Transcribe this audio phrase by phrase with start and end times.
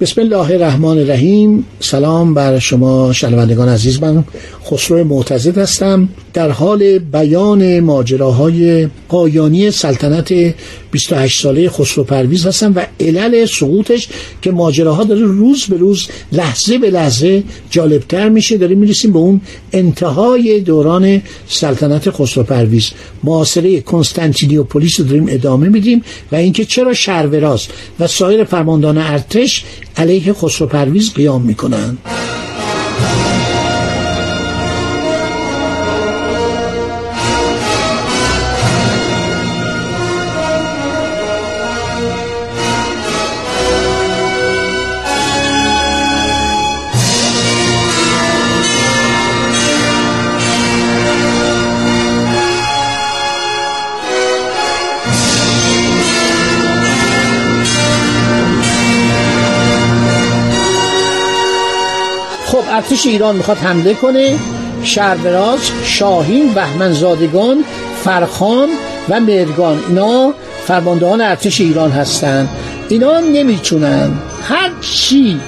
[0.00, 1.64] بسم الله الرحمن الرحیم.
[1.80, 4.24] سلام بر شما شنوندگان عزیز من
[4.64, 6.08] خسرو معتزد هستم.
[6.34, 10.54] در حال بیان ماجراهای قایانی سلطنت
[10.90, 14.08] 28 ساله خسرو پرویز هستم و علل سقوطش
[14.42, 18.56] که ماجراها داره روز به روز لحظه به لحظه جالبتر میشه.
[18.56, 19.40] داریم می‌رسیم به اون
[19.72, 22.90] انتهای دوران سلطنت خسرو پرویز.
[23.24, 26.02] معاصره کنستانتینیوپولیس رو داریم ادامه میدیم
[26.32, 27.66] و اینکه چرا شهروراز
[28.00, 29.64] و سایر فرماندان ارتش
[29.98, 31.98] علیه خسرو پرویز قیام می‌کنند.
[62.78, 64.36] ارتش ایران می‌خواد حمله کنه.
[64.82, 67.64] شهربراز شاهین بهمنزادگان
[68.04, 68.68] فرخان
[69.08, 70.34] و مرگان اینا
[70.66, 72.48] فرماندهان ارتش ایران هستند
[72.88, 74.10] اینا نمی‌تونن.
[74.42, 75.40] هر چی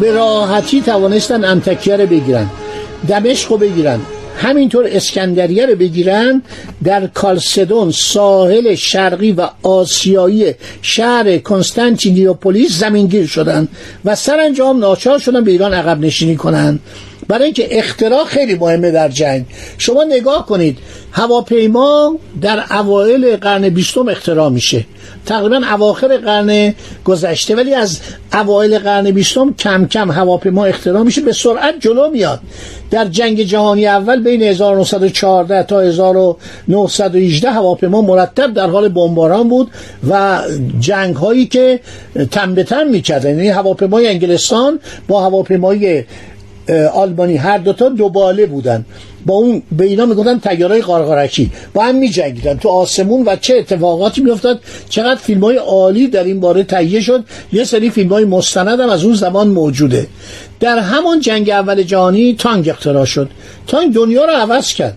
[0.00, 2.46] به راحتی توانستن انتکیه رو بگیرن
[3.08, 4.00] دمشق رو بگیرن.
[4.36, 6.42] همینطور اسکندریه رو بگیرن
[6.84, 13.68] در کالسدون ساحل شرقی و آسیایی شهر کنستانتینیوپولیس زمینگیر شدن
[14.04, 16.80] و سرانجام ناچار شدن به ایران عقب نشینی کنند
[17.28, 19.44] برای اینکه اختراع خیلی مهمه در جنگ.
[19.78, 20.78] شما نگاه کنید
[21.12, 24.84] هواپیما در اوایل قرن بیستم اختراع میشه.
[25.26, 27.54] تقریبا اواخر قرن گذشته.
[27.54, 28.00] ولی از
[28.32, 32.40] اوایل قرن بیستم کم کم هواپیما اختراع میشه به سرعت جلو میاد.
[32.90, 39.70] در جنگ جهانی اول بین 1914 تا 1918 هواپیما مرتب در حال بمباران بود
[40.10, 40.40] و
[40.80, 41.80] جنگ هایی که
[42.30, 46.04] تن به تن می‌کرد یعنی هواپیمای انگلستان با هواپیمای
[46.92, 48.84] آلمانی هر دوتا دوباله بودن.
[49.26, 52.54] با اون به اینا می‌گفتن تیارای قارقارکی با هم میجنگیدن.
[52.54, 57.24] تو آسمون و چه اتفاقاتی میافتاد؟ چقدر فیلم های عالی در این باره تهیه شد.
[57.52, 60.06] یه سری فیلم های مستند هم از اون زمان موجوده.
[60.60, 63.30] در همان جنگ اول جهانی تانک اختراع شد.
[63.66, 64.96] تانک دنیا رو عوض کرد.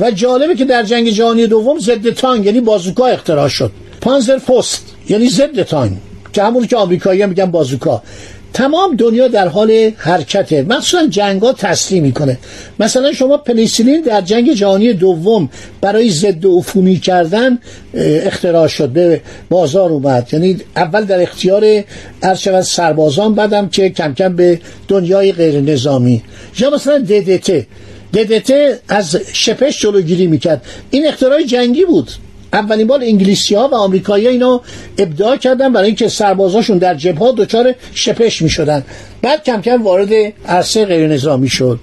[0.00, 3.70] و جالبه که در جنگ جهانی دوم ضد تانک یعنی بازوکا اختراع شد.
[4.00, 5.92] پانزر پست یعنی ضد تانک
[6.32, 8.02] که همون که آمریکایی میگن بازوکا.
[8.52, 10.62] تمام دنیا در حال حرکته.
[10.62, 12.38] مخصوصا جنگ ها تسلیم می‌کنه.
[12.78, 15.48] مثلا شما پنیسیلین در جنگ جهانی دوم
[15.80, 17.58] برای ضد عفونی کردن
[17.94, 20.28] اختراع شد به بازار اومد.
[20.32, 21.84] یعنی اول در اختیار
[22.22, 26.22] ارشد سربازان بعدم که کم کم به دنیای غیر نظامی
[26.58, 27.66] یا مثلا ددته.
[28.14, 30.62] ددته از شپش جلوگیری می‌کرد.
[30.90, 32.10] این اختراع جنگی بود.
[32.52, 34.60] اولین بار انگلیسی ها و آمریکایی اینو
[34.98, 38.84] ابداع کردن برای اینکه سربازاشون در جبهه ها دچار شپش می شدن
[39.22, 40.10] بعد کم کم وارد
[40.46, 41.80] عرصه غیر نظامی شد.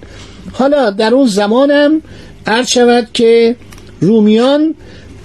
[0.52, 2.00] حالا در اون زمانم
[2.46, 3.56] عرض شود که
[4.00, 4.74] رومیان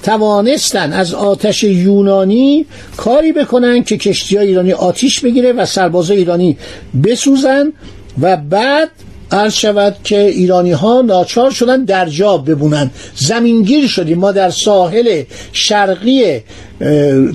[0.04, 2.66] توانستن از آتش یونانی
[2.98, 6.58] کاری بکنن که کشتی های ایرانی آتیش بگیره و سربازای ایرانی
[7.04, 7.74] بسوزن
[8.22, 8.90] و بعد
[9.32, 12.92] عرض شود که ایرانی ها ناچار شدن در جا ببونن.
[13.16, 14.18] زمینگیر شدیم.
[14.18, 15.24] ما در ساحل
[15.54, 16.40] شرقی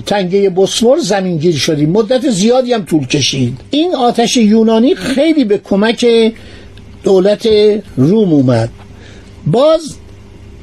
[0.05, 1.89] تنگه بسمر زمینگیر شدیم.
[1.89, 3.57] مدت زیادی هم طول کشید.
[3.71, 6.05] این آتش یونانی خیلی به کمک
[7.03, 7.47] دولت
[7.97, 8.69] روم اومد.
[9.47, 9.95] باز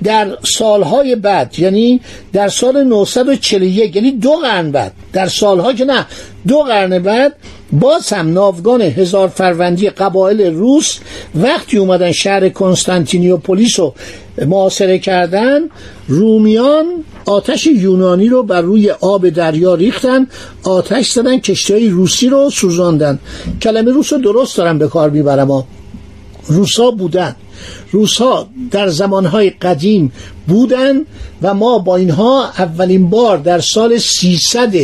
[0.04, 2.00] در سالهای بعد یعنی
[2.32, 4.92] در سال 941 یعنی دو قرن بعد.
[5.12, 6.06] در سالها که نه
[6.48, 7.34] دو قرن بعد
[7.72, 10.98] باز هم ناوگان هزار فروندی قبایل روس
[11.34, 13.94] وقتی اومدن شهر کنستانتینیوپولیس رو
[14.46, 15.60] معاصره کردن
[16.08, 16.84] رومیان
[17.26, 20.26] آتش یونانی رو بر روی آب دریا ریختن
[20.64, 23.18] آتش زدن کشتی روسی رو سوزاندن.
[23.62, 25.64] کلمه روس رو درست دارم به کار می‌برم
[26.46, 27.36] روسا بودن.
[27.90, 30.12] روسا در زمانهای قدیم
[30.48, 31.00] بودن
[31.42, 34.74] و ما با اینها اولین بار در سال 300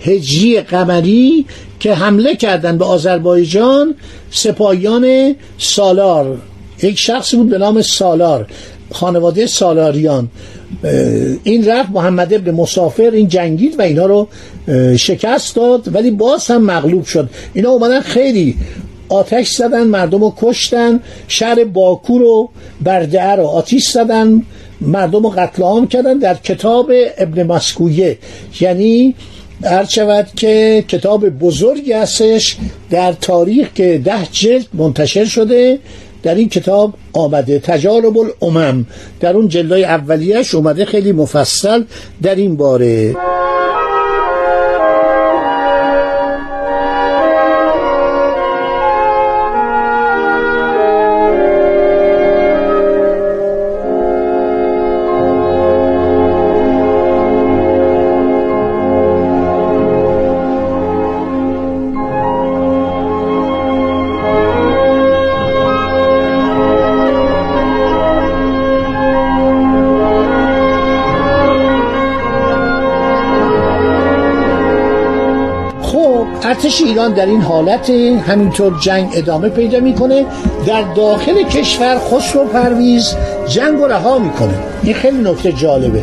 [0.00, 1.46] هجری قمری
[1.80, 3.94] که حمله کردن به آذربایجان
[4.30, 6.38] سپاهیان سالار.
[6.82, 8.46] یک شخصی بود به نام سالار
[8.92, 10.28] خانواده سالاریان.
[11.44, 14.28] این رفت محمد ابن مسافر این جنگید و اینا رو
[14.96, 17.30] شکست داد ولی باز هم مغلوب شد.
[17.54, 18.56] اینا اومدن خیلی
[19.08, 24.42] آتش زدن مردم رو کشتن شهر باکو رو برده رو آتیش زدن
[24.80, 28.18] مردم رو قتل عام کردن در کتاب ابن مسکویه.
[28.60, 29.14] یعنی
[29.64, 32.56] هر شود که کتاب بزرگی هستش
[32.90, 35.78] در تاریخ که ده جلد منتشر شده
[36.22, 37.58] در این کتاب آمده.
[37.58, 38.86] تجارب الامم.
[39.20, 41.84] در اون جلدای اولیش اومده خیلی مفصل
[42.22, 43.14] در این باره.
[76.64, 80.24] ارتش ایران در این حالت همینطور جنگ ادامه پیدا می‌کنه.
[80.66, 83.16] در داخل کشور خسرو پرویز
[83.48, 84.54] جنگ رو رها می‌کنه.
[84.82, 86.02] این خیلی نکته جالبه.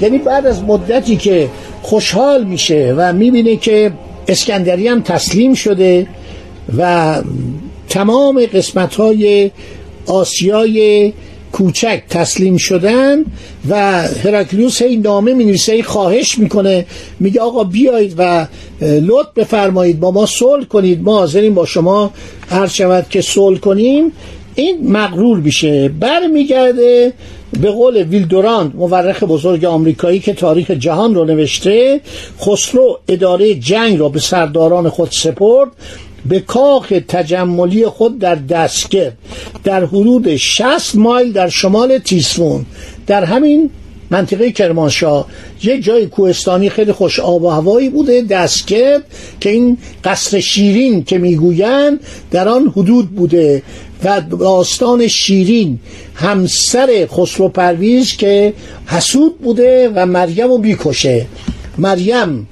[0.00, 1.48] یعنی بعد از مدتی که
[1.82, 3.92] خوشحال میشه و می‌بینه که
[4.28, 6.06] اسکندری هم تسلیم شده
[6.78, 7.14] و
[7.88, 9.50] تمام قسمت های
[10.06, 11.12] آسیای
[11.52, 13.24] کوچک تسلیم شدن
[13.68, 16.86] و هراکلیوس هی نامه می نویسه خواهش می‌کنه.
[17.20, 18.46] میگه آقا بیایید و
[18.80, 21.02] لطف بفرمایید با ما صلح کنید.
[21.02, 22.10] ما حاضرین با شما
[22.48, 24.12] هر شود که صلح کنیم.
[24.54, 25.88] این مغرور میشه.
[25.88, 27.12] برمیگرده
[27.60, 32.00] به قول ویلدوراند مورخ بزرگ آمریکایی که تاریخ جهان رو نوشته
[32.40, 35.68] خسرو اداره جنگ را به سرداران خود سپرد.
[36.26, 39.18] به کاخ تجملی خود در دستگرد
[39.64, 42.66] در حدود 60 مایل در شمال تیسفون
[43.06, 43.70] در همین
[44.10, 45.26] منطقه کرمانشاه
[45.62, 49.02] یک جای کوهستانی خیلی خوش آب و هوایی بوده دستگرد
[49.40, 52.00] که این قصر شیرین که می‌گویند
[52.30, 53.62] در آن حدود بوده
[54.04, 55.78] و داستان شیرین
[56.14, 58.52] همسر خسرو پرویز که
[58.86, 61.26] حسود بوده و مریم رو بیکشه
[61.78, 62.48] مریم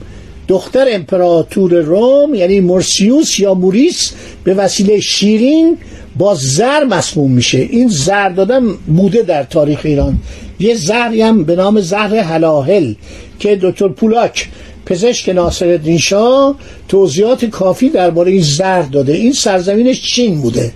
[0.48, 4.12] دختر امپراتور روم یعنی مرسیوس یا موریس
[4.44, 5.78] به وسیله شیرین
[6.16, 7.58] با زر مسموم میشه.
[7.58, 10.18] این زر دادن بوده در تاریخ ایران.
[10.60, 12.94] یه زهری هم به نام زهر حلاهل
[13.38, 14.48] که دکتر پولاک
[14.86, 16.56] پزشک ناصر شاه
[16.88, 19.12] توضیحات کافی درباره این زر داده.
[19.12, 20.72] این سرزمینش چین بوده.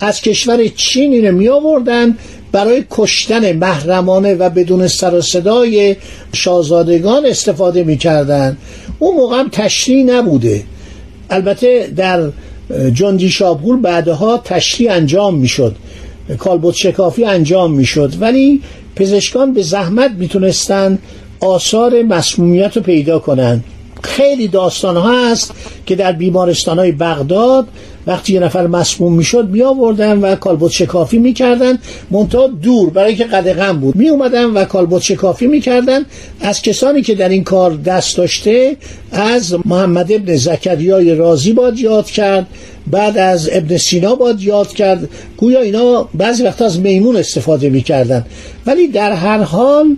[0.00, 2.18] از کشور چین اینو می آوردن
[2.52, 5.96] برای کشتن محرمانه و بدون سر و صدای
[6.32, 8.56] شاهزادگان استفاده می‌کردن
[8.98, 10.62] اون موقع هم تشریع نبوده.
[11.30, 12.30] البته در
[12.94, 15.76] جندی شابهور بعدها تشریع انجام می‌شد.
[16.38, 18.12] کالبوت شکافی انجام می‌شد.
[18.20, 18.62] ولی
[18.96, 20.98] پزشکان به زحمت می‌تونستن
[21.40, 23.64] آثار مسمومیت رو پیدا کنند
[24.02, 25.52] خیلی داستان ها هست
[25.86, 27.68] که در بیمارستان های بغداد
[28.06, 31.78] وقتی یه نفر مسموم می‌شد می آوردن و کالبوت شکافی می‌کردن.
[32.10, 33.96] منتها دور برای که قدغن بود.
[33.96, 36.04] می اومدن و کالبوت شکافی می‌کردن.
[36.40, 38.76] از کسانی که در این کار دست داشته
[39.12, 42.46] از محمد ابن زکریای رازی باد یاد کرد
[42.86, 45.08] بعد از ابن سینا باد یاد کرد.
[45.36, 48.24] گویا اینا بعضی وقتا از میمون استفاده می‌کردن.
[48.66, 49.96] ولی در هر حال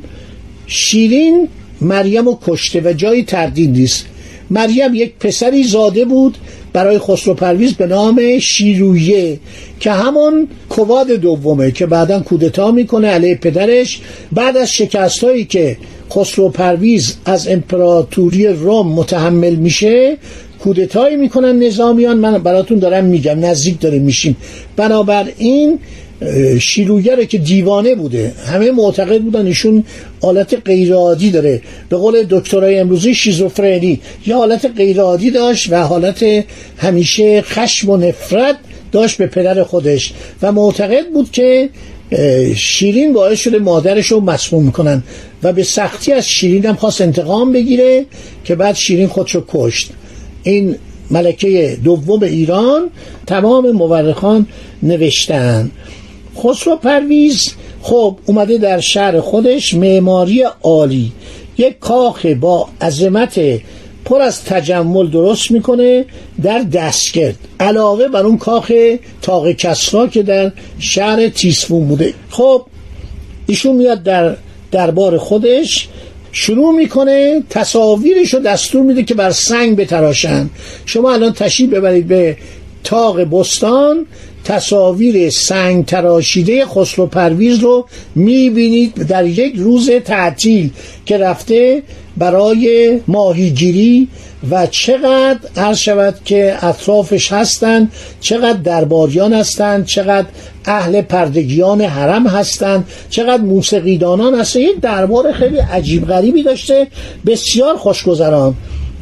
[0.66, 1.48] شیرین
[1.80, 4.04] مریم رو کشته و جایی تردید نیست.
[4.50, 6.38] مریم یک پسری زاده بود
[6.72, 9.38] برای خسرو پرویز به نام شیرویه
[9.80, 14.00] که همون کواد دومه که بعدا کودتا می‌کنه علیه پدرش.
[14.32, 15.76] بعد از شکست هایی که
[16.12, 20.16] خسرو پرویز از امپراتوری روم متحمل میشه
[20.64, 22.16] کودتایی می‌کنن نظامیان.
[22.16, 24.36] من براتون دارم میگم نزدیک داره میشیم.
[24.76, 25.78] بنابراین
[26.60, 28.32] شیروگر که دیوانه بوده.
[28.46, 29.84] همه معتقد بودن ایشون
[30.22, 31.62] حالت غیرعادی داره.
[31.88, 36.24] به قول دکترای امروزی شیزوفرنی یا حالت غیرعادی داشت و حالت
[36.76, 38.56] همیشه خشم و نفرت
[38.92, 40.12] داشت به پدر خودش.
[40.42, 41.68] و معتقد بود که
[42.56, 45.02] شیرین باعث شده مادرش رو مسموم می‌کنن
[45.42, 48.06] و به سختی از شیرین هم خواست انتقام بگیره
[48.44, 49.90] که بعد شیرین خودشو کشت.
[50.44, 50.76] این
[51.10, 52.90] ملکه دوم ایران
[53.26, 54.46] تمام مورخان
[54.82, 55.70] نوشتن.
[56.38, 61.12] خسرو پرویز خب اومده در شهر خودش معماری عالی.
[61.58, 63.40] یک کاخ با عظمت
[64.04, 66.04] پر از تجمل درست می‌کنه
[66.42, 67.38] در دستگرد.
[67.60, 68.72] علاوه بر اون کاخ
[69.22, 72.14] تاق کسرا که در شهر تیسفون بوده.
[72.30, 72.62] خب
[73.46, 74.36] ایشون میاد در
[74.72, 75.88] دربار خودش
[76.36, 80.50] شروع می‌کنه تصاویرش رو دستور میده که بر سنگ بتراشن.
[80.86, 82.36] شما الان تشریف ببرید به
[82.84, 84.06] تاق بستان
[84.44, 90.70] تصاویر سنگ تراشیده خسرو پرویز رو می‌بینید در یک روز تعطیل
[91.06, 91.82] که رفته
[92.16, 94.08] برای ماهیگیری
[94.50, 100.26] و چقدر عرض شود که اطرافش هستند چقدر درباریان هستند چقدر
[100.64, 106.86] اهل پردگیان حرم هستند چقدر موسیقیدانان هستند یک دربار خیلی عجیب غریبی داشته.
[107.26, 108.54] بسیار خوشگذران.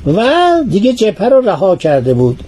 [0.06, 0.30] و
[0.70, 2.40] دیگه جبهه رو رها کرده بود.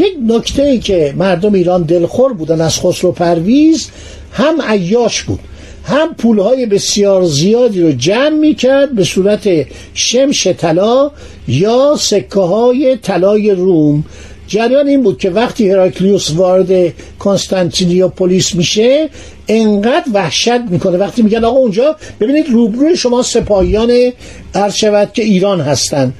[0.00, 3.90] یک نکته ای که مردم ایران دلخور بودن از خسرو پرویز
[4.32, 5.38] هم عیاش بود.
[5.84, 9.48] هم پولهای بسیار زیادی رو جمع می کرد به صورت
[9.94, 11.10] شمش طلا
[11.48, 14.04] یا سکه های طلای روم.
[14.46, 19.08] جریان این بود که وقتی هراکلیوس وارد کنستانتینیوپولیس میشه
[19.48, 20.98] انقدر وحشت می‌کنه.
[20.98, 24.12] وقتی میگن آقا اونجا ببینید روبروی شما سپاهیان
[24.54, 26.14] عرض شود که ایران هستند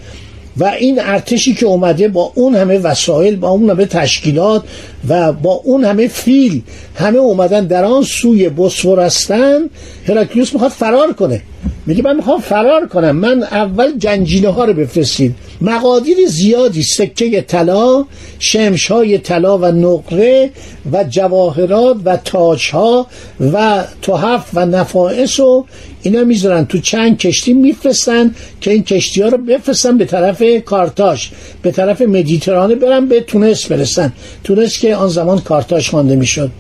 [0.57, 4.63] و این ارتشی که اومده با اون همه وسایل با اون همه تشکیلات
[5.09, 6.63] و با اون همه فیل
[6.95, 9.59] همه اومدن در آن سوی بسفور هستن
[10.07, 11.43] هراکلیوس می‌خواد فرار کنه.
[11.87, 13.17] میگه من می‌خوام فرار کنم.
[13.17, 15.35] من اول جنجینه ها رو بفرستید.
[15.61, 18.05] مقادیر زیادی سکه طلا
[18.39, 20.51] شمش های طلا و نقره
[20.93, 23.07] و جواهرات و تاج ها
[23.53, 25.65] و تحف و نفائس و
[26.03, 26.67] اینا می‌ذارن.
[26.67, 31.31] تو چند کشتی میفرستن که این کشتی ها رو بفرستن به طرف کارتاش
[31.63, 34.13] به طرف مدیترانه برن به تونس برسن.
[34.45, 36.51] تونس که آن زمان کارتاش خوانده می‌شد.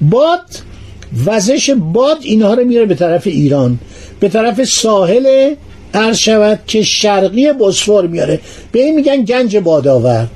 [0.00, 0.46] باد
[1.26, 3.78] وزش باد اینها رو میره به طرف ایران.
[4.20, 5.54] به طرف ساحل
[5.94, 8.40] عرض شود که شرقی بسفور میاره
[8.72, 10.30] به این میگن گنج باد آورد.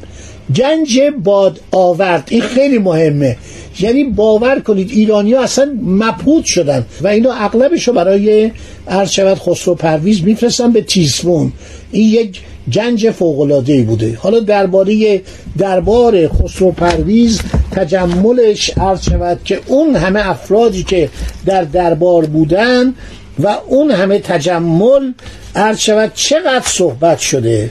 [0.56, 2.28] گنج باد آورد.
[2.30, 3.37] این خیلی مهمه.
[3.80, 8.50] یعنی باور کنید ایرانی ها اصلا مبهوت شدن و اینا اغلبشو برای
[8.88, 11.52] عرض شود خسرو پرویز میفرستن به تیسفون
[11.92, 14.18] این یک جنج فوقلادهی بوده.
[14.21, 15.23] حالا درباره
[15.59, 17.40] دربار خسرو پرویز
[17.71, 21.11] تجملش عرض شود که اون همه افرادی که
[21.47, 22.94] در دربار بودن
[23.38, 25.12] و اون همه تجمل
[25.56, 27.71] عرض شود چقدر صحبت شده.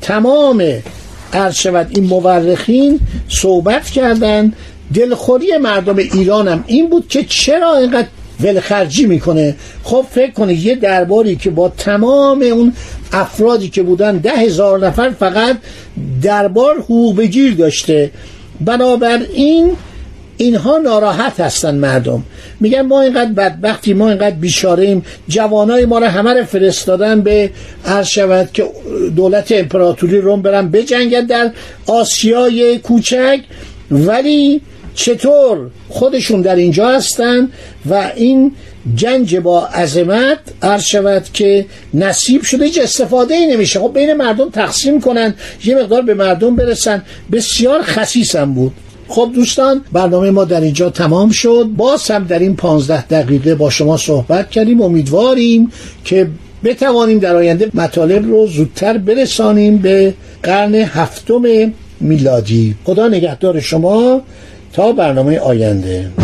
[0.00, 0.64] تمام
[1.32, 4.52] عرض شود این مورخین صحبت کردن.
[4.94, 8.08] دلخوری مردم ایران هم این بود که چرا اینقدر
[8.40, 9.56] ولخرجی می‌کنه.
[9.84, 12.72] خب فکر کنه یه درباری که با تمام اون
[13.12, 15.56] افرادی که بودن ده هزار نفر فقط
[16.22, 18.10] دربار حقوق بگیر داشته.
[18.60, 19.76] بنابراین
[20.36, 22.22] اینها ناراحت هستن مردم.
[22.60, 27.50] میگن ما اینقدر بدبختی ما اینقدر بیشاریم جوانای ما رو همه رو فرستادن به
[27.86, 28.66] عرض شود که
[29.16, 31.50] دولت امپراتوری روم برن بجنگن در
[31.86, 33.40] آسیای کوچک.
[33.90, 34.60] ولی
[34.94, 37.48] چطور خودشون در اینجا هستن
[37.90, 38.52] و این
[38.94, 43.80] جنج با عظمت عرض شود که نصیب شده هیچ استفاده ای نمیشه.
[43.80, 45.34] خب بین مردم تقسیم کنن
[45.64, 47.02] یه مقدار به مردم برسن.
[47.32, 48.72] بسیار خسیسم بود.
[49.08, 51.66] خب دوستان برنامه ما در اینجا تمام شد.
[51.76, 54.82] باز هم در این پانزده دقیقه با شما صحبت کردیم.
[54.82, 55.72] امیدواریم
[56.04, 56.28] که
[56.64, 62.74] بتوانیم در آینده مطالب رو زودتر برسانیم به قرن هفتم میلادی.
[62.84, 64.22] خدا نگهدار شما.
[64.74, 66.23] تا برنامه آینده.